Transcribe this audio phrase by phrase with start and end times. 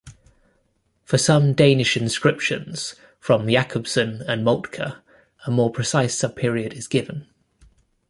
[1.03, 4.95] For some Danish inscriptions from Jacobsen and Moltke
[5.45, 7.27] a more precise sub-period is given.